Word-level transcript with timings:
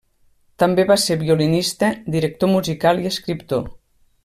També 0.61 0.85
va 0.91 0.95
ser 1.01 1.17
violinista, 1.25 1.91
director 2.17 2.53
musical 2.55 3.05
i 3.05 3.09
escriptor. 3.13 3.71